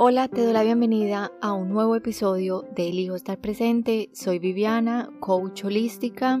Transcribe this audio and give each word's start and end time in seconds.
Hola, 0.00 0.28
te 0.28 0.44
doy 0.44 0.52
la 0.52 0.62
bienvenida 0.62 1.32
a 1.40 1.54
un 1.54 1.70
nuevo 1.70 1.96
episodio 1.96 2.64
de 2.76 2.90
Elijo 2.90 3.16
estar 3.16 3.36
presente. 3.38 4.10
Soy 4.12 4.38
Viviana, 4.38 5.10
coach 5.18 5.64
holística. 5.64 6.40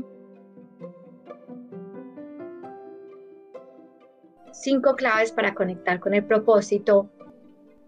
Cinco 4.52 4.94
claves 4.94 5.32
para 5.32 5.54
conectar 5.54 5.98
con 5.98 6.14
el 6.14 6.24
propósito. 6.24 7.10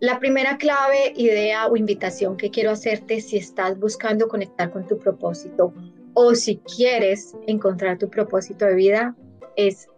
La 0.01 0.19
primera 0.19 0.59
clave, 0.59 1.13
idea 1.15 1.69
o 1.69 1.77
invitación 1.77 2.37
que 2.37 2.51
quiero 2.51 2.73
hacerte 2.73 3.21
si 3.21 3.37
estás 3.37 3.79
buscando 3.79 4.27
conectar 4.27 4.73
con 4.73 4.89
tu 4.89 4.99
propósito 4.99 5.73
o 6.15 6.35
si 6.35 6.57
quieres 6.57 7.37
encontrar 7.47 7.97
tu 7.97 8.11
propósito 8.11 8.65
de 8.65 8.75
vida 8.75 9.17
es 9.55 9.89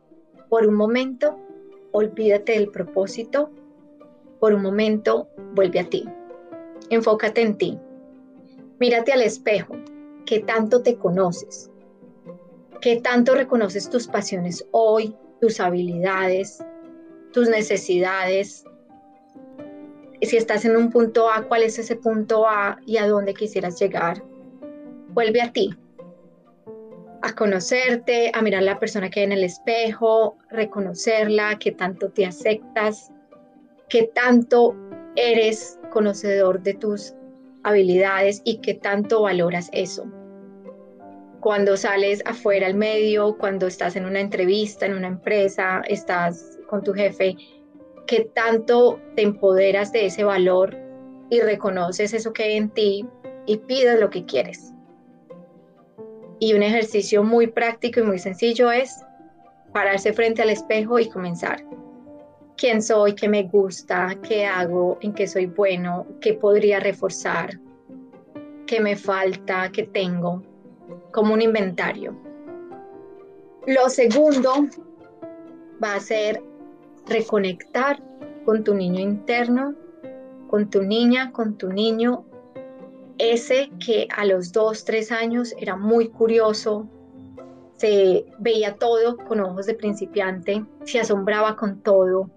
por 0.50 0.66
un 0.66 0.74
momento 0.74 1.38
olvídate 1.92 2.52
del 2.52 2.68
propósito 2.68 3.50
por 4.42 4.54
un 4.54 4.62
momento, 4.62 5.28
vuelve 5.54 5.78
a 5.78 5.88
ti. 5.88 6.04
Enfócate 6.90 7.42
en 7.42 7.56
ti. 7.56 7.78
Mírate 8.80 9.12
al 9.12 9.22
espejo. 9.22 9.76
¿Qué 10.26 10.40
tanto 10.40 10.82
te 10.82 10.96
conoces? 10.96 11.70
¿Qué 12.80 12.96
tanto 12.96 13.36
reconoces 13.36 13.88
tus 13.88 14.08
pasiones 14.08 14.66
hoy, 14.72 15.14
tus 15.40 15.60
habilidades, 15.60 16.58
tus 17.32 17.48
necesidades? 17.48 18.64
Si 20.20 20.36
estás 20.36 20.64
en 20.64 20.76
un 20.76 20.90
punto 20.90 21.30
A, 21.30 21.42
¿cuál 21.46 21.62
es 21.62 21.78
ese 21.78 21.94
punto 21.94 22.44
A 22.48 22.80
y 22.84 22.96
a 22.96 23.06
dónde 23.06 23.34
quisieras 23.34 23.78
llegar? 23.80 24.24
Vuelve 25.10 25.40
a 25.40 25.52
ti, 25.52 25.70
a 27.22 27.32
conocerte, 27.36 28.32
a 28.34 28.42
mirar 28.42 28.64
la 28.64 28.80
persona 28.80 29.08
que 29.08 29.20
hay 29.20 29.26
en 29.26 29.32
el 29.32 29.44
espejo, 29.44 30.36
reconocerla, 30.50 31.60
qué 31.60 31.70
tanto 31.70 32.08
te 32.08 32.26
aceptas, 32.26 33.12
qué 33.88 34.10
tanto 34.14 34.74
eres 35.16 35.78
conocedor 35.90 36.62
de 36.62 36.74
tus 36.74 37.14
habilidades 37.62 38.42
y 38.44 38.58
qué 38.58 38.74
tanto 38.74 39.22
valoras 39.22 39.68
eso. 39.72 40.04
Cuando 41.40 41.76
sales 41.76 42.22
afuera 42.24 42.66
al 42.66 42.74
medio, 42.74 43.36
cuando 43.36 43.66
estás 43.66 43.96
en 43.96 44.04
una 44.04 44.20
entrevista, 44.20 44.86
en 44.86 44.94
una 44.94 45.08
empresa, 45.08 45.82
estás 45.88 46.58
con 46.68 46.82
tu 46.82 46.92
jefe, 46.94 47.36
qué 48.06 48.30
tanto 48.34 49.00
te 49.16 49.22
empoderas 49.22 49.92
de 49.92 50.06
ese 50.06 50.24
valor 50.24 50.76
y 51.30 51.40
reconoces 51.40 52.14
eso 52.14 52.32
que 52.32 52.44
hay 52.44 52.56
en 52.56 52.70
ti 52.70 53.06
y 53.46 53.56
pides 53.56 53.98
lo 53.98 54.10
que 54.10 54.24
quieres. 54.24 54.72
Y 56.38 56.54
un 56.54 56.62
ejercicio 56.62 57.22
muy 57.22 57.48
práctico 57.48 58.00
y 58.00 58.04
muy 58.04 58.18
sencillo 58.18 58.70
es 58.70 59.04
pararse 59.72 60.12
frente 60.12 60.42
al 60.42 60.50
espejo 60.50 60.98
y 60.98 61.08
comenzar 61.08 61.64
quién 62.62 62.80
soy, 62.80 63.16
qué 63.16 63.28
me 63.28 63.42
gusta, 63.42 64.16
qué 64.22 64.46
hago, 64.46 64.96
en 65.00 65.14
qué 65.14 65.26
soy 65.26 65.46
bueno, 65.46 66.06
qué 66.20 66.34
podría 66.34 66.78
reforzar, 66.78 67.58
qué 68.68 68.80
me 68.80 68.94
falta, 68.94 69.72
qué 69.72 69.82
tengo, 69.82 70.44
como 71.10 71.34
un 71.34 71.42
inventario. 71.42 72.16
Lo 73.66 73.88
segundo 73.88 74.68
va 75.82 75.96
a 75.96 75.98
ser 75.98 76.40
reconectar 77.08 78.00
con 78.44 78.62
tu 78.62 78.74
niño 78.74 79.00
interno, 79.00 79.74
con 80.46 80.70
tu 80.70 80.82
niña, 80.82 81.32
con 81.32 81.58
tu 81.58 81.68
niño, 81.68 82.24
ese 83.18 83.72
que 83.84 84.06
a 84.16 84.24
los 84.24 84.52
dos, 84.52 84.84
tres 84.84 85.10
años 85.10 85.52
era 85.58 85.74
muy 85.74 86.10
curioso, 86.10 86.86
se 87.74 88.24
veía 88.38 88.76
todo 88.76 89.16
con 89.16 89.40
ojos 89.40 89.66
de 89.66 89.74
principiante, 89.74 90.64
se 90.84 91.00
asombraba 91.00 91.56
con 91.56 91.80
todo, 91.80 92.30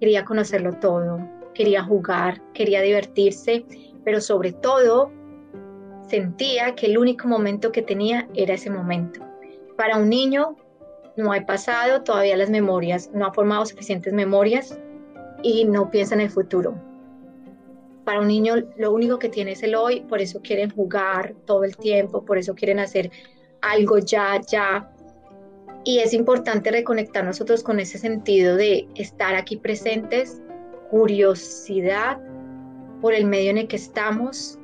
quería 0.00 0.24
conocerlo 0.24 0.72
todo, 0.74 1.20
quería 1.54 1.84
jugar, 1.84 2.40
quería 2.54 2.80
divertirse, 2.80 3.64
pero 4.04 4.20
sobre 4.20 4.52
todo 4.52 5.12
sentía 6.08 6.74
que 6.74 6.86
el 6.86 6.98
único 6.98 7.28
momento 7.28 7.70
que 7.70 7.82
tenía 7.82 8.26
era 8.34 8.54
ese 8.54 8.70
momento. 8.70 9.20
Para 9.76 9.98
un 9.98 10.08
niño 10.08 10.56
no 11.16 11.32
hay 11.32 11.44
pasado, 11.44 12.02
todavía 12.02 12.36
las 12.36 12.50
memorias, 12.50 13.10
no 13.12 13.26
ha 13.26 13.32
formado 13.32 13.66
suficientes 13.66 14.12
memorias 14.12 14.78
y 15.42 15.64
no 15.64 15.90
piensa 15.90 16.14
en 16.14 16.22
el 16.22 16.30
futuro. 16.30 16.74
Para 18.04 18.20
un 18.20 18.28
niño 18.28 18.54
lo 18.76 18.92
único 18.92 19.18
que 19.18 19.28
tiene 19.28 19.52
es 19.52 19.62
el 19.62 19.74
hoy, 19.74 20.00
por 20.00 20.20
eso 20.20 20.40
quieren 20.42 20.70
jugar 20.70 21.34
todo 21.44 21.64
el 21.64 21.76
tiempo, 21.76 22.24
por 22.24 22.38
eso 22.38 22.54
quieren 22.54 22.78
hacer 22.78 23.10
algo 23.60 23.98
ya, 23.98 24.40
ya, 24.50 24.90
y 25.84 25.98
es 25.98 26.12
importante 26.12 26.70
reconectar 26.70 27.24
nosotros 27.24 27.62
con 27.62 27.80
ese 27.80 27.98
sentido 27.98 28.56
de 28.56 28.86
estar 28.96 29.34
aquí 29.34 29.56
presentes, 29.56 30.40
curiosidad 30.90 32.18
por 33.00 33.14
el 33.14 33.24
medio 33.24 33.50
en 33.50 33.58
el 33.58 33.68
que 33.68 33.76
estamos, 33.76 34.58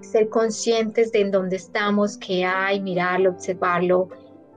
ser 0.00 0.28
conscientes 0.30 1.12
de 1.12 1.20
en 1.20 1.30
dónde 1.30 1.56
estamos, 1.56 2.16
qué 2.16 2.44
hay, 2.44 2.80
mirarlo, 2.80 3.30
observarlo, 3.30 4.08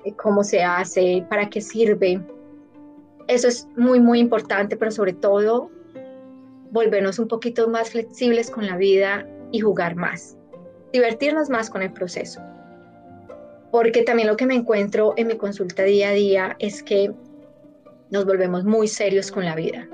eh, 0.06 0.14
cómo 0.14 0.44
se 0.44 0.64
hace, 0.64 1.26
para 1.30 1.50
qué 1.50 1.60
sirve. 1.60 2.22
Eso 3.28 3.50
es 3.50 3.68
muy, 3.76 4.00
muy 4.00 4.20
importante, 4.20 4.78
pero 4.78 4.92
sobre 4.92 5.14
todo 5.14 5.70
volvernos 6.72 7.20
un 7.20 7.28
poquito 7.28 7.68
más 7.68 7.90
flexibles 7.90 8.50
con 8.50 8.66
la 8.66 8.78
vida 8.78 9.28
y 9.52 9.60
jugar 9.60 9.96
más, 9.96 10.38
divertirnos 10.94 11.50
más 11.50 11.70
con 11.70 11.82
el 11.82 11.92
proceso 11.92 12.42
porque 13.72 14.04
también 14.04 14.28
lo 14.28 14.36
que 14.36 14.46
me 14.46 14.56
encuentro 14.56 15.14
en 15.18 15.28
mi 15.28 15.38
consulta 15.38 15.84
día 15.84 16.10
a 16.10 16.14
día 16.14 16.56
es 16.60 16.84
que 16.84 17.12
nos 18.10 18.26
volvemos 18.26 18.66
muy 18.66 18.88
serios 18.88 19.32
con 19.32 19.46
la 19.46 19.56
vida. 19.56 19.88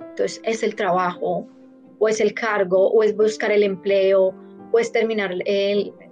Entonces, 0.00 0.40
es 0.44 0.62
el 0.62 0.76
trabajo, 0.76 1.46
o 1.98 2.08
es 2.08 2.20
el 2.20 2.34
cargo, 2.34 2.90
o 2.90 3.02
es 3.02 3.16
buscar 3.16 3.50
el 3.50 3.64
empleo, 3.64 4.32
o 4.70 4.78
es 4.78 4.92
terminar 4.92 5.34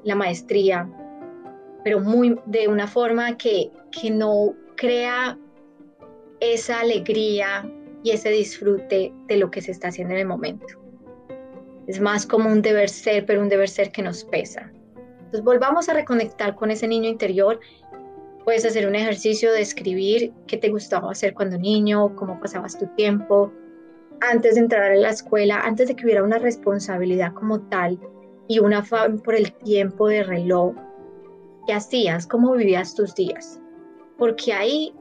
la 0.03 0.15
maestría, 0.15 0.91
pero 1.85 2.01
muy 2.01 2.37
de 2.47 2.67
una 2.69 2.87
forma 2.87 3.37
que, 3.37 3.71
que 3.93 4.11
no 4.11 4.55
crea 4.77 5.39
esa 6.41 6.81
alegría 6.81 7.71
y 8.03 8.11
ese 8.11 8.31
disfrute 8.31 9.13
de 9.29 9.37
lo 9.37 9.51
que 9.51 9.61
se 9.61 9.71
está 9.71 9.89
haciendo 9.89 10.15
en 10.15 10.21
el 10.21 10.27
momento. 10.27 10.67
Es 11.87 12.01
más 12.01 12.27
como 12.27 12.51
un 12.51 12.63
deber 12.63 12.89
ser, 12.89 13.27
pero 13.27 13.41
un 13.41 13.49
deber 13.49 13.69
ser 13.69 13.93
que 13.93 14.03
nos 14.03 14.25
pesa. 14.25 14.73
Entonces 15.33 15.47
volvamos 15.47 15.89
a 15.89 15.95
reconectar 15.95 16.55
con 16.57 16.71
ese 16.71 16.87
niño 16.87 17.09
interior. 17.09 17.59
Puedes 18.45 18.67
hacer 18.67 18.87
un 18.87 18.95
ejercicio 18.95 19.51
de 19.51 19.63
escribir 19.63 20.31
qué 20.47 20.59
te 20.59 20.69
gustaba 20.69 21.11
hacer 21.11 21.33
cuando 21.33 21.57
niño, 21.57 22.15
cómo 22.17 22.39
pasabas 22.39 22.79
tu 22.79 22.87
tiempo, 22.97 23.51
antes 24.21 24.57
de 24.57 24.61
entrar 24.61 24.93
a 24.93 24.95
la 24.95 25.09
escuela, 25.09 25.63
antes 25.63 25.89
de 25.89 25.97
que 25.97 26.05
hubiera 26.05 26.23
una 26.23 26.37
responsabilidad 26.37 27.33
como 27.33 27.63
tal 27.63 27.99
y 28.47 28.59
una 28.59 28.81
afán 28.81 29.21
por 29.21 29.35
el 29.35 29.55
tiempo 29.55 30.07
de 30.07 30.23
reloj. 30.23 30.75
¿Qué 31.67 31.73
hacías? 31.73 32.27
¿Cómo 32.27 32.53
vivías 32.53 32.95
tus 32.95 33.15
días? 33.15 33.59
Porque 34.19 34.53
ahí 34.53 34.95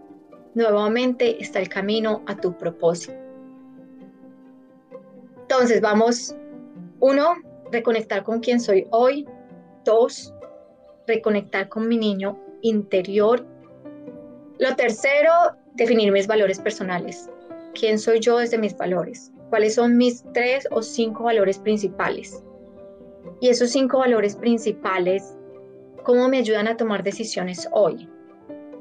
nuevamente 0.55 1.43
está 1.43 1.59
el 1.59 1.67
camino 1.67 2.23
a 2.25 2.37
tu 2.37 2.57
propósito. 2.57 3.19
Entonces 5.41 5.81
vamos, 5.81 6.33
uno, 7.01 7.33
reconectar 7.69 8.23
con 8.23 8.39
quién 8.39 8.61
soy 8.61 8.87
hoy, 8.91 9.27
Dos, 9.83 10.33
reconectar 11.07 11.69
con 11.69 11.87
mi 11.87 11.97
niño 11.97 12.37
interior. 12.61 13.45
Lo 14.59 14.75
tercero, 14.75 15.31
definir 15.73 16.11
mis 16.11 16.27
valores 16.27 16.59
personales. 16.59 17.29
¿Quién 17.73 17.97
soy 17.97 18.19
yo 18.19 18.37
desde 18.37 18.57
mis 18.57 18.77
valores? 18.77 19.31
¿Cuáles 19.49 19.75
son 19.75 19.97
mis 19.97 20.23
tres 20.33 20.67
o 20.71 20.81
cinco 20.81 21.23
valores 21.23 21.59
principales? 21.59 22.43
Y 23.39 23.49
esos 23.49 23.71
cinco 23.71 23.99
valores 23.99 24.35
principales, 24.35 25.35
¿cómo 26.03 26.29
me 26.29 26.37
ayudan 26.37 26.67
a 26.67 26.77
tomar 26.77 27.03
decisiones 27.03 27.67
hoy? 27.71 28.07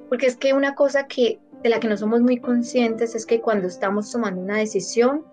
Porque 0.09 0.27
es 0.27 0.37
que 0.37 0.53
una 0.53 0.75
cosa 0.75 1.07
que 1.07 1.41
de 1.63 1.69
la 1.69 1.81
que 1.81 1.89
no 1.89 1.97
somos 1.97 2.21
muy 2.21 2.39
conscientes 2.39 3.15
es 3.15 3.27
que 3.27 3.41
cuando 3.41 3.69
estamos 3.69 4.11
tomando 4.11 4.41
una 4.41 4.59
decisión, 4.59 5.25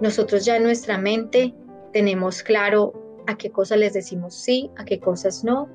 nosotros 0.00 0.44
ya 0.44 0.56
en 0.56 0.64
nuestra 0.64 0.98
mente 0.98 1.54
tenemos 1.92 2.42
claro 2.42 2.92
a 3.30 3.36
qué 3.36 3.50
cosas 3.50 3.78
les 3.78 3.92
decimos 3.92 4.34
sí, 4.34 4.70
a 4.76 4.84
qué 4.84 4.98
cosas 4.98 5.44
no, 5.44 5.68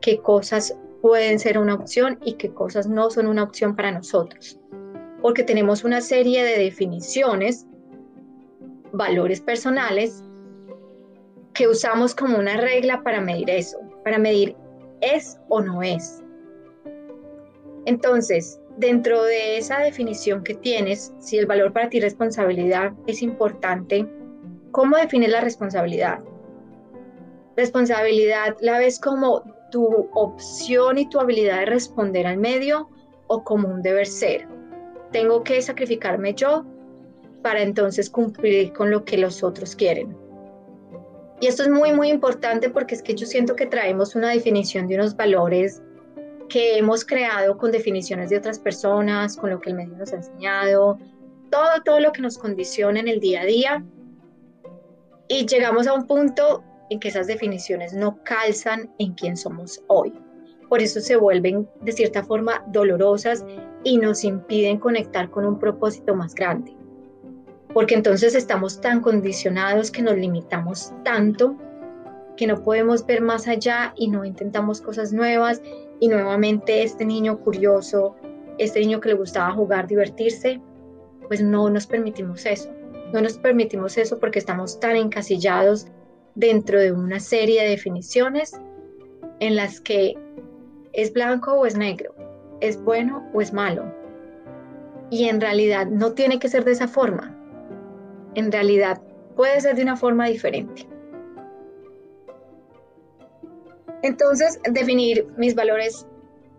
qué 0.00 0.18
cosas 0.18 0.76
pueden 1.00 1.38
ser 1.38 1.58
una 1.58 1.74
opción 1.74 2.18
y 2.24 2.34
qué 2.34 2.50
cosas 2.52 2.88
no 2.88 3.10
son 3.10 3.28
una 3.28 3.44
opción 3.44 3.76
para 3.76 3.92
nosotros. 3.92 4.58
Porque 5.22 5.42
tenemos 5.44 5.84
una 5.84 6.00
serie 6.00 6.44
de 6.44 6.58
definiciones, 6.58 7.66
valores 8.92 9.40
personales, 9.40 10.22
que 11.54 11.68
usamos 11.68 12.14
como 12.14 12.38
una 12.38 12.56
regla 12.56 13.02
para 13.02 13.20
medir 13.20 13.48
eso, 13.48 13.78
para 14.04 14.18
medir 14.18 14.56
es 15.00 15.38
o 15.48 15.60
no 15.60 15.82
es. 15.82 16.22
Entonces, 17.86 18.60
dentro 18.78 19.22
de 19.22 19.58
esa 19.58 19.78
definición 19.78 20.42
que 20.42 20.54
tienes, 20.54 21.14
si 21.20 21.38
el 21.38 21.46
valor 21.46 21.72
para 21.72 21.88
ti 21.88 22.00
responsabilidad 22.00 22.92
es 23.06 23.22
importante, 23.22 24.06
¿cómo 24.72 24.96
defines 24.96 25.30
la 25.30 25.40
responsabilidad? 25.40 26.18
Responsabilidad 27.56 28.56
la 28.60 28.78
ves 28.78 29.00
como 29.00 29.42
tu 29.70 30.08
opción 30.12 30.98
y 30.98 31.08
tu 31.08 31.18
habilidad 31.18 31.60
de 31.60 31.66
responder 31.66 32.26
al 32.26 32.36
medio 32.36 32.88
o 33.28 33.42
como 33.42 33.68
un 33.68 33.82
deber 33.82 34.06
ser. 34.06 34.46
Tengo 35.10 35.42
que 35.42 35.60
sacrificarme 35.62 36.34
yo 36.34 36.64
para 37.42 37.62
entonces 37.62 38.10
cumplir 38.10 38.72
con 38.72 38.90
lo 38.90 39.04
que 39.04 39.18
los 39.18 39.42
otros 39.42 39.74
quieren. 39.74 40.16
Y 41.40 41.46
esto 41.46 41.62
es 41.62 41.68
muy, 41.68 41.92
muy 41.92 42.08
importante 42.08 42.70
porque 42.70 42.94
es 42.94 43.02
que 43.02 43.14
yo 43.14 43.26
siento 43.26 43.56
que 43.56 43.66
traemos 43.66 44.14
una 44.14 44.30
definición 44.30 44.86
de 44.86 44.96
unos 44.96 45.16
valores 45.16 45.82
que 46.48 46.78
hemos 46.78 47.04
creado 47.04 47.56
con 47.58 47.72
definiciones 47.72 48.30
de 48.30 48.38
otras 48.38 48.58
personas, 48.58 49.36
con 49.36 49.50
lo 49.50 49.60
que 49.60 49.70
el 49.70 49.76
medio 49.76 49.96
nos 49.96 50.12
ha 50.12 50.16
enseñado, 50.16 50.98
todo, 51.50 51.82
todo 51.84 52.00
lo 52.00 52.12
que 52.12 52.22
nos 52.22 52.38
condiciona 52.38 53.00
en 53.00 53.08
el 53.08 53.20
día 53.20 53.42
a 53.42 53.44
día. 53.44 53.84
Y 55.28 55.46
llegamos 55.46 55.86
a 55.86 55.94
un 55.94 56.06
punto 56.06 56.62
en 56.90 57.00
que 57.00 57.08
esas 57.08 57.26
definiciones 57.26 57.92
no 57.94 58.22
calzan 58.24 58.90
en 58.98 59.14
quién 59.14 59.36
somos 59.36 59.82
hoy. 59.88 60.12
Por 60.68 60.80
eso 60.80 61.00
se 61.00 61.16
vuelven 61.16 61.68
de 61.82 61.92
cierta 61.92 62.22
forma 62.24 62.64
dolorosas 62.68 63.44
y 63.84 63.98
nos 63.98 64.24
impiden 64.24 64.78
conectar 64.78 65.30
con 65.30 65.44
un 65.44 65.58
propósito 65.58 66.14
más 66.14 66.34
grande 66.34 66.76
porque 67.76 67.94
entonces 67.94 68.34
estamos 68.34 68.80
tan 68.80 69.02
condicionados 69.02 69.90
que 69.90 70.00
nos 70.00 70.16
limitamos 70.16 70.94
tanto 71.04 71.58
que 72.38 72.46
no 72.46 72.62
podemos 72.62 73.04
ver 73.04 73.20
más 73.20 73.46
allá 73.48 73.92
y 73.96 74.08
no 74.08 74.24
intentamos 74.24 74.80
cosas 74.80 75.12
nuevas 75.12 75.60
y 76.00 76.08
nuevamente 76.08 76.82
este 76.82 77.04
niño 77.04 77.38
curioso, 77.38 78.16
este 78.56 78.80
niño 78.80 78.98
que 78.98 79.10
le 79.10 79.14
gustaba 79.16 79.52
jugar, 79.52 79.86
divertirse, 79.86 80.58
pues 81.28 81.42
no 81.42 81.68
nos 81.68 81.86
permitimos 81.86 82.46
eso. 82.46 82.70
No 83.12 83.20
nos 83.20 83.36
permitimos 83.36 83.98
eso 83.98 84.18
porque 84.18 84.38
estamos 84.38 84.80
tan 84.80 84.96
encasillados 84.96 85.86
dentro 86.36 86.80
de 86.80 86.92
una 86.92 87.18
serie 87.18 87.62
de 87.62 87.70
definiciones 87.70 88.52
en 89.40 89.56
las 89.56 89.80
que 89.80 90.14
es 90.92 91.12
blanco 91.12 91.52
o 91.54 91.66
es 91.66 91.76
negro, 91.76 92.14
es 92.60 92.80
bueno 92.80 93.28
o 93.34 93.40
es 93.40 93.52
malo. 93.52 93.92
Y 95.10 95.28
en 95.28 95.40
realidad 95.40 95.86
no 95.86 96.12
tiene 96.12 96.38
que 96.38 96.48
ser 96.48 96.64
de 96.64 96.72
esa 96.72 96.88
forma 96.88 97.36
en 98.36 98.52
realidad 98.52 99.00
puede 99.34 99.60
ser 99.60 99.74
de 99.76 99.82
una 99.82 99.96
forma 99.96 100.26
diferente. 100.26 100.86
Entonces, 104.02 104.60
definir 104.70 105.26
mis 105.36 105.54
valores 105.54 106.06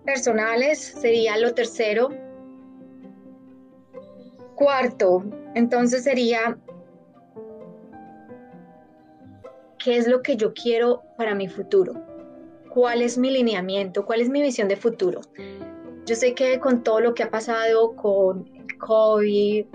personales 0.04 0.80
sería 0.80 1.38
lo 1.38 1.54
tercero. 1.54 2.10
Cuarto, 4.56 5.24
entonces 5.54 6.04
sería, 6.04 6.58
¿qué 9.78 9.98
es 9.98 10.08
lo 10.08 10.22
que 10.22 10.38
yo 10.38 10.54
quiero 10.54 11.04
para 11.18 11.36
mi 11.36 11.48
futuro? 11.48 11.94
¿Cuál 12.70 13.02
es 13.02 13.18
mi 13.18 13.32
lineamiento? 13.32 14.06
¿Cuál 14.06 14.22
es 14.22 14.30
mi 14.30 14.42
visión 14.42 14.68
de 14.68 14.76
futuro? 14.76 15.22
Yo 16.06 16.16
sé 16.16 16.34
que 16.34 16.60
con 16.60 16.84
todo 16.84 17.00
lo 17.00 17.14
que 17.14 17.24
ha 17.24 17.30
pasado 17.30 17.96
con 17.96 18.50
COVID, 18.80 19.66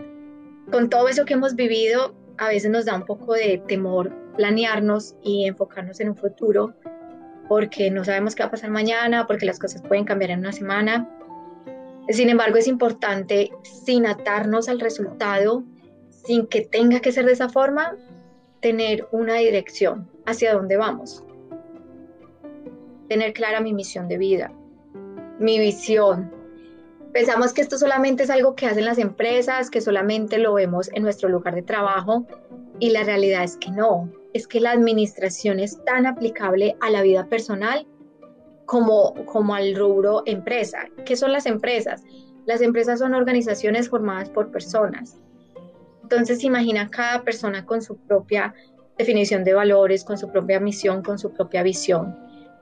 con 0.71 0.89
todo 0.89 1.09
eso 1.09 1.25
que 1.25 1.35
hemos 1.35 1.55
vivido, 1.55 2.15
a 2.39 2.49
veces 2.49 2.71
nos 2.71 2.85
da 2.85 2.97
un 2.97 3.05
poco 3.05 3.35
de 3.35 3.63
temor 3.67 4.13
planearnos 4.37 5.15
y 5.23 5.47
enfocarnos 5.47 6.01
en 6.01 6.11
un 6.11 6.17
futuro, 6.17 6.75
porque 7.49 7.91
no 7.91 8.05
sabemos 8.05 8.35
qué 8.35 8.43
va 8.43 8.49
a 8.49 8.51
pasar 8.51 8.71
mañana, 8.71 9.27
porque 9.27 9.45
las 9.45 9.59
cosas 9.59 9.83
pueden 9.83 10.05
cambiar 10.05 10.31
en 10.31 10.41
una 10.41 10.53
semana. 10.53 11.09
Sin 12.09 12.31
embargo, 12.31 12.57
es 12.57 12.67
importante, 12.67 13.51
sin 13.63 14.07
atarnos 14.07 14.69
al 14.69 14.81
resultado, 14.81 15.65
sin 16.09 16.47
que 16.47 16.63
tenga 16.63 17.01
que 17.01 17.13
ser 17.13 17.27
de 17.27 17.33
esa 17.33 17.49
forma, 17.49 17.97
tener 18.63 19.07
una 19.13 19.35
dirección 19.35 20.09
hacia 20.25 20.55
dónde 20.55 20.79
vamos. 20.79 21.23
Tener 23.09 23.35
clara 23.35 23.61
mi 23.61 23.75
misión 23.75 24.09
de 24.09 24.17
vida, 24.17 24.51
mi 25.39 25.59
visión, 25.59 26.31
Pensamos 27.13 27.53
que 27.53 27.61
esto 27.61 27.77
solamente 27.77 28.23
es 28.23 28.31
algo 28.31 28.55
que 28.55 28.65
hacen 28.65 28.87
las 28.87 28.97
empresas, 28.97 29.69
que 29.69 29.83
solamente 29.83 30.39
lo 30.39 30.55
vemos 30.55 30.89
en 30.95 31.03
nuestro 31.03 31.29
lugar 31.29 31.55
de 31.55 31.61
trabajo 31.61 32.27
y 32.79 32.89
la 32.89 33.05
realidad 33.05 33.45
es 33.45 33.59
que 33.59 33.71
no, 33.71 34.11
es 34.33 34.47
que 34.47 34.61
la 34.61 34.71
administración 34.71 35.61
es 35.61 35.85
tan 35.85 36.07
aplicable 36.07 36.75
a 36.81 36.89
la 36.89 37.03
vida 37.03 37.27
personal 37.27 37.87
como, 38.65 39.13
como 39.27 39.55
al 39.55 39.77
rubro 39.77 40.23
empresa. 40.25 40.89
¿Qué 41.05 41.15
son 41.15 41.33
las 41.33 41.45
empresas? 41.45 42.03
Las 42.47 42.63
empresas 42.63 43.01
son 43.01 43.13
organizaciones 43.13 43.91
formadas 43.91 44.31
por 44.31 44.51
personas. 44.51 45.19
Entonces 46.13 46.45
imagina 46.45 46.91
cada 46.91 47.25
persona 47.25 47.65
con 47.65 47.81
su 47.81 47.97
propia 47.97 48.53
definición 48.99 49.45
de 49.45 49.55
valores, 49.55 50.05
con 50.05 50.19
su 50.19 50.31
propia 50.31 50.61
misión, 50.61 51.03
con 51.03 51.19
su 51.19 51.33
propia 51.33 51.63
visión. 51.63 52.15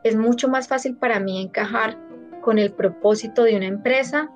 Es 0.05 0.14
mucho 0.14 0.47
más 0.47 0.69
fácil 0.69 0.97
para 0.97 1.19
mí 1.19 1.43
encajar 1.43 1.99
con 2.43 2.61
el 2.61 2.73
propósito 2.73 3.43
de 3.43 3.56
una 3.56 3.67
empresa 3.67 4.31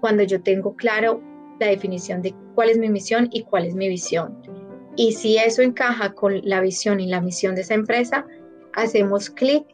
cuando 0.00 0.22
yo 0.22 0.40
tengo 0.40 0.76
claro 0.76 1.20
la 1.58 1.66
definición 1.66 2.22
de 2.22 2.32
cuál 2.54 2.70
es 2.70 2.78
mi 2.78 2.88
misión 2.88 3.28
y 3.32 3.42
cuál 3.42 3.64
es 3.64 3.74
mi 3.74 3.88
visión. 3.88 4.40
Y 4.94 5.14
si 5.14 5.36
eso 5.36 5.60
encaja 5.60 6.12
con 6.12 6.40
la 6.44 6.60
visión 6.60 7.00
y 7.00 7.08
la 7.08 7.20
misión 7.20 7.56
de 7.56 7.62
esa 7.62 7.74
empresa, 7.74 8.24
hacemos 8.72 9.30
clic 9.30 9.66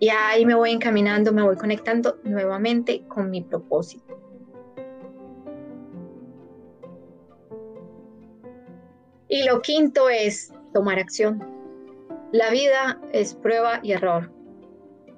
y 0.00 0.08
ahí 0.08 0.46
me 0.46 0.54
voy 0.54 0.70
encaminando, 0.70 1.30
me 1.30 1.42
voy 1.42 1.56
conectando 1.56 2.16
nuevamente 2.24 3.02
con 3.06 3.28
mi 3.28 3.42
propósito. 3.42 4.18
Y 9.28 9.44
lo 9.44 9.60
quinto 9.60 10.08
es 10.08 10.52
tomar 10.72 10.98
acción. 10.98 11.44
La 12.32 12.50
vida 12.50 12.98
es 13.12 13.34
prueba 13.34 13.80
y 13.82 13.92
error. 13.92 14.30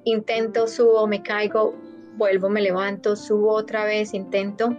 Intento, 0.04 0.66
subo, 0.66 1.06
me 1.06 1.22
caigo, 1.22 1.74
vuelvo, 2.16 2.48
me 2.48 2.60
levanto, 2.60 3.14
subo 3.14 3.52
otra 3.52 3.84
vez, 3.84 4.14
intento. 4.14 4.76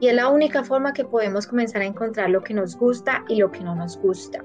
Y 0.00 0.08
es 0.08 0.14
la 0.14 0.28
única 0.28 0.64
forma 0.64 0.94
que 0.94 1.04
podemos 1.04 1.46
comenzar 1.46 1.82
a 1.82 1.86
encontrar 1.86 2.30
lo 2.30 2.42
que 2.42 2.54
nos 2.54 2.76
gusta 2.76 3.24
y 3.28 3.36
lo 3.36 3.50
que 3.50 3.60
no 3.60 3.74
nos 3.74 3.98
gusta. 3.98 4.42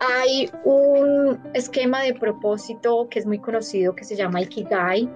Hay 0.00 0.50
un 0.64 1.40
esquema 1.54 2.02
de 2.02 2.14
propósito 2.14 3.08
que 3.08 3.20
es 3.20 3.26
muy 3.26 3.38
conocido 3.38 3.94
que 3.94 4.04
se 4.04 4.16
llama 4.16 4.42
Ikigai, 4.42 5.08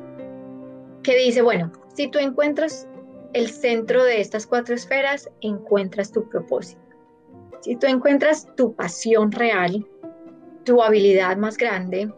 que 1.02 1.16
dice, 1.16 1.42
bueno, 1.42 1.72
si 1.92 2.08
tú 2.08 2.18
encuentras 2.18 2.88
el 3.32 3.50
centro 3.50 4.04
de 4.04 4.20
estas 4.20 4.46
cuatro 4.46 4.74
esferas, 4.74 5.28
encuentras 5.40 6.12
tu 6.12 6.28
propósito. 6.28 6.89
Si 7.60 7.76
tú 7.76 7.86
encuentras 7.86 8.48
tu 8.56 8.74
pasión 8.74 9.32
real, 9.32 9.86
tu 10.64 10.82
habilidad 10.82 11.36
más 11.36 11.58
grande, 11.58 12.10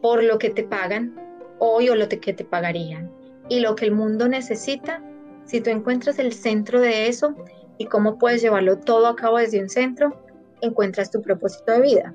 por 0.00 0.22
lo 0.22 0.38
que 0.38 0.50
te 0.50 0.62
pagan, 0.62 1.16
hoy 1.58 1.88
o 1.88 1.96
lo 1.96 2.08
que 2.08 2.32
te 2.32 2.44
pagarían. 2.44 3.10
Y 3.48 3.60
lo 3.60 3.74
que 3.74 3.86
el 3.86 3.92
mundo 3.92 4.28
necesita, 4.28 5.02
si 5.44 5.60
tú 5.60 5.70
encuentras 5.70 6.18
el 6.18 6.32
centro 6.32 6.80
de 6.80 7.08
eso 7.08 7.34
y 7.76 7.86
cómo 7.86 8.18
puedes 8.18 8.40
llevarlo 8.40 8.78
todo 8.78 9.08
a 9.08 9.16
cabo 9.16 9.38
desde 9.38 9.60
un 9.60 9.68
centro, 9.68 10.16
encuentras 10.60 11.10
tu 11.10 11.20
propósito 11.22 11.72
de 11.72 11.80
vida. 11.80 12.14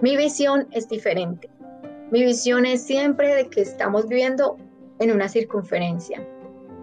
Mi 0.00 0.16
visión 0.16 0.66
es 0.72 0.88
diferente. 0.88 1.50
Mi 2.10 2.24
visión 2.24 2.64
es 2.64 2.82
siempre 2.82 3.34
de 3.34 3.48
que 3.48 3.60
estamos 3.60 4.08
viviendo 4.08 4.56
en 4.98 5.10
una 5.10 5.28
circunferencia. 5.28 6.26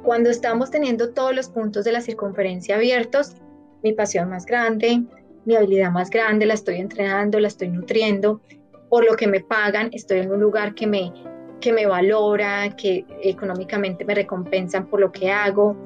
Cuando 0.03 0.29
estamos 0.29 0.69
teniendo 0.69 1.13
todos 1.13 1.33
los 1.33 1.49
puntos 1.49 1.85
de 1.85 1.93
la 1.93 2.01
circunferencia 2.01 2.75
abiertos, 2.75 3.35
mi 3.83 3.93
pasión 3.93 4.29
más 4.29 4.45
grande, 4.45 5.03
mi 5.45 5.55
habilidad 5.55 5.91
más 5.91 6.09
grande, 6.09 6.45
la 6.45 6.53
estoy 6.53 6.77
entrenando, 6.77 7.39
la 7.39 7.47
estoy 7.47 7.69
nutriendo, 7.69 8.41
por 8.89 9.05
lo 9.05 9.15
que 9.15 9.27
me 9.27 9.41
pagan, 9.41 9.89
estoy 9.91 10.19
en 10.19 10.31
un 10.31 10.39
lugar 10.39 10.73
que 10.73 10.87
me 10.87 11.11
que 11.63 11.71
me 11.71 11.85
valora, 11.85 12.75
que 12.75 13.05
económicamente 13.21 14.03
me 14.03 14.13
recompensan 14.13 14.85
por 14.85 14.99
lo 14.99 15.13
que 15.13 15.31
hago. 15.31 15.77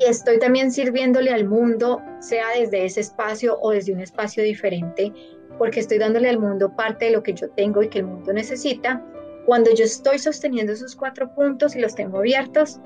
Y 0.00 0.04
estoy 0.04 0.38
también 0.38 0.72
sirviéndole 0.72 1.30
al 1.30 1.46
mundo, 1.46 2.00
sea 2.18 2.46
desde 2.58 2.86
ese 2.86 3.00
espacio 3.00 3.58
o 3.60 3.72
desde 3.72 3.92
un 3.92 4.00
espacio 4.00 4.42
diferente, 4.42 5.12
porque 5.58 5.80
estoy 5.80 5.98
dándole 5.98 6.30
al 6.30 6.38
mundo 6.38 6.74
parte 6.74 7.04
de 7.04 7.10
lo 7.10 7.22
que 7.22 7.34
yo 7.34 7.50
tengo 7.50 7.82
y 7.82 7.88
que 7.88 7.98
el 7.98 8.06
mundo 8.06 8.32
necesita. 8.32 9.04
Cuando 9.44 9.70
yo 9.74 9.84
estoy 9.84 10.18
sosteniendo 10.18 10.72
esos 10.72 10.96
cuatro 10.96 11.30
puntos 11.34 11.76
y 11.76 11.80
los 11.80 11.94
tengo 11.94 12.16
abiertos, 12.16 12.80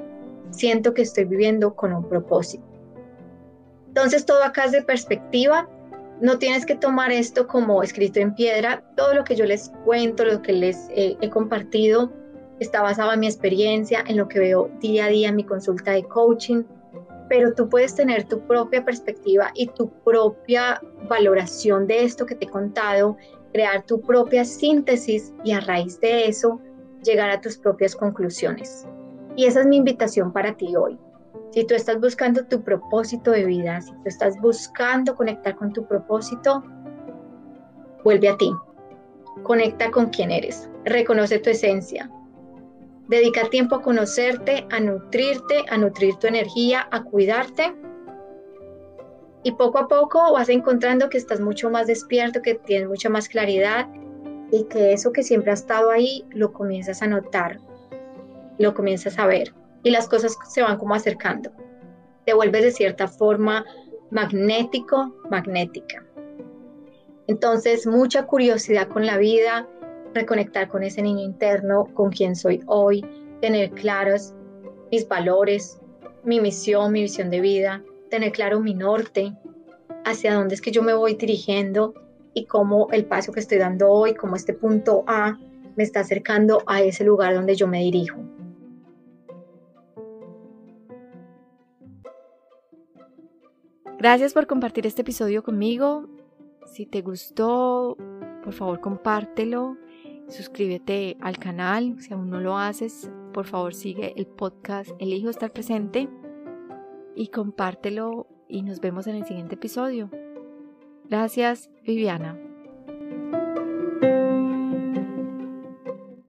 siento 0.51 0.95
que 0.95 1.03
estoy 1.03 1.27
viviendo 1.27 1.77
con 1.77 1.95
un 1.95 2.09
propósito. 2.09 2.76
Entonces 3.97 4.27
todo 4.27 4.45
acá 4.45 4.67
es 4.67 4.73
de 4.73 4.83
perspectiva. 4.83 5.67
No 6.21 6.39
tienes 6.39 6.67
que 6.67 6.75
tomar 6.75 7.11
esto 7.13 7.47
como 7.47 7.83
escrito 7.83 8.21
en 8.21 8.35
piedra. 8.35 8.85
Todo 8.95 9.15
lo 9.15 9.25
que 9.25 9.35
yo 9.35 9.47
les 9.47 9.71
cuento, 9.87 10.23
lo 10.23 10.43
que 10.43 10.53
les 10.53 10.87
he 10.91 11.31
compartido, 11.31 12.13
está 12.61 12.83
basado 12.83 13.15
en 13.15 13.21
mi 13.21 13.27
experiencia, 13.27 14.05
en 14.07 14.19
lo 14.19 14.29
que 14.29 14.39
veo 14.39 14.71
día 14.81 15.07
a 15.07 15.09
día 15.09 15.31
en 15.31 15.37
mi 15.37 15.45
consulta 15.45 15.93
de 15.93 16.05
coaching, 16.05 16.65
pero 17.31 17.55
tú 17.55 17.71
puedes 17.71 17.95
tener 17.95 18.25
tu 18.25 18.39
propia 18.47 18.85
perspectiva 18.85 19.51
y 19.55 19.67
tu 19.69 19.89
propia 20.05 20.79
valoración 21.09 21.87
de 21.87 22.05
esto 22.05 22.27
que 22.27 22.35
te 22.35 22.45
he 22.45 22.51
contado, 22.51 23.17
crear 23.55 23.83
tu 23.87 24.03
propia 24.03 24.45
síntesis 24.45 25.33
y 25.43 25.53
a 25.53 25.61
raíz 25.61 25.99
de 26.01 26.27
eso 26.27 26.61
llegar 27.03 27.31
a 27.31 27.41
tus 27.41 27.57
propias 27.57 27.97
conclusiones. 27.97 28.87
Y 29.37 29.47
esa 29.47 29.61
es 29.61 29.67
mi 29.67 29.79
invitación 29.79 30.35
para 30.35 30.55
ti 30.55 30.77
hoy. 30.77 30.99
Si 31.57 31.65
tú 31.65 31.75
estás 31.75 31.99
buscando 31.99 32.45
tu 32.45 32.63
propósito 32.63 33.31
de 33.31 33.47
vida, 33.47 33.81
si 33.81 33.91
tú 33.91 34.03
estás 34.05 34.39
buscando 34.43 35.15
conectar 35.15 35.57
con 35.57 35.73
tu 35.73 35.87
propósito, 35.87 36.63
vuelve 38.05 38.29
a 38.29 38.37
ti. 38.37 38.53
Conecta 39.43 39.91
con 39.91 40.11
quién 40.11 40.33
eres. 40.33 40.69
Reconoce 40.85 41.39
tu 41.39 41.49
esencia. 41.49 42.11
Dedica 43.09 43.49
tiempo 43.49 43.77
a 43.77 43.81
conocerte, 43.81 44.67
a 44.71 44.81
nutrirte, 44.81 45.65
a 45.71 45.79
nutrir 45.79 46.17
tu 46.17 46.27
energía, 46.27 46.89
a 46.91 47.05
cuidarte. 47.05 47.75
Y 49.43 49.53
poco 49.53 49.79
a 49.79 49.89
poco 49.89 50.35
vas 50.35 50.51
encontrando 50.51 51.09
que 51.09 51.17
estás 51.17 51.41
mucho 51.41 51.71
más 51.71 51.87
despierto, 51.87 52.43
que 52.43 52.57
tienes 52.57 52.87
mucha 52.87 53.09
más 53.09 53.31
claridad 53.31 53.89
y 54.53 54.65
que 54.65 54.93
eso 54.93 55.11
que 55.11 55.23
siempre 55.23 55.53
ha 55.53 55.55
estado 55.55 55.91
ahí 55.91 56.27
lo 56.29 56.53
comienzas 56.53 57.01
a 57.01 57.07
notar, 57.07 57.61
lo 58.59 58.75
comienzas 58.75 59.19
a 59.19 59.27
ver 59.27 59.55
y 59.87 59.91
las 59.91 60.09
cosas 60.09 60.37
se 60.49 60.63
van 60.63 60.79
como 60.79 60.97
acercando. 60.97 61.53
Te 62.25 62.35
vuelves 62.35 62.65
de 62.65 62.73
cierta 62.73 63.07
forma 63.07 63.65
magnético, 64.11 65.15
magnética. 65.31 66.05
Entonces, 67.29 67.87
mucha 67.87 68.27
curiosidad 68.27 68.89
con 68.89 69.07
la 69.07 69.17
vida, 69.17 69.69
reconectar 70.13 70.67
con 70.67 70.83
ese 70.83 71.03
niño 71.03 71.23
interno, 71.23 71.85
con 71.95 72.11
quien 72.11 72.35
soy 72.35 72.65
hoy, 72.67 73.07
tener 73.41 73.71
claros 73.71 74.35
mis 74.91 75.07
valores, 75.07 75.79
mi 76.25 76.41
misión, 76.41 76.91
mi 76.91 77.03
visión 77.03 77.31
de 77.31 77.41
vida, 77.41 77.85
tener 78.11 78.33
claro 78.33 78.59
mi 78.59 78.75
norte, 78.75 79.37
hacia 80.05 80.35
dónde 80.35 80.57
es 80.57 80.61
que 80.61 80.73
yo 80.73 80.83
me 80.83 80.95
voy 80.95 81.15
dirigiendo 81.15 81.95
y 82.35 82.47
cómo 82.47 82.89
el 82.91 83.05
paso 83.05 83.31
que 83.31 83.39
estoy 83.39 83.59
dando 83.59 83.89
hoy, 83.89 84.15
como 84.15 84.35
este 84.35 84.53
punto 84.53 85.05
A, 85.07 85.39
me 85.77 85.85
está 85.85 86.01
acercando 86.01 86.65
a 86.67 86.83
ese 86.83 87.05
lugar 87.05 87.37
donde 87.37 87.55
yo 87.55 87.69
me 87.69 87.79
dirijo. 87.79 88.19
Gracias 94.07 94.35
por 94.35 94.47
compartir 94.47 94.87
este 94.87 95.03
episodio 95.03 95.43
conmigo. 95.43 96.09
Si 96.65 96.87
te 96.87 97.03
gustó, 97.03 97.97
por 98.45 98.53
favor 98.53 98.81
compártelo. 98.81 99.77
Suscríbete 100.29 101.17
al 101.21 101.39
canal. 101.39 102.01
Si 102.01 102.15
aún 102.15 102.31
no 102.31 102.39
lo 102.39 102.57
haces, 102.57 103.11
por 103.35 103.47
favor 103.47 103.75
sigue 103.75 104.15
el 104.17 104.29
podcast 104.29 104.93
Elijo 105.01 105.29
estar 105.29 105.53
presente. 105.53 106.09
Y 107.17 107.31
compártelo 107.31 108.29
y 108.49 108.63
nos 108.63 108.79
vemos 108.79 109.09
en 109.09 109.17
el 109.17 109.27
siguiente 109.27 109.57
episodio. 109.57 110.09
Gracias, 111.09 111.69
Viviana. 111.83 112.39